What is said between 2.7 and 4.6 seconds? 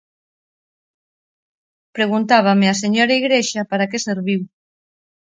señora Igrexa para que serviu.